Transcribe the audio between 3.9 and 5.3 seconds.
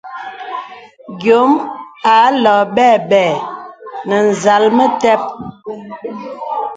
nə̀ zàl metep.